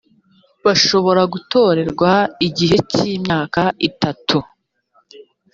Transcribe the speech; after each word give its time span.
bashobora 0.65 1.21
gutorerwa 1.33 2.11
igihe 2.47 2.77
cy’imyaka 2.91 3.61
itatu 3.89 4.37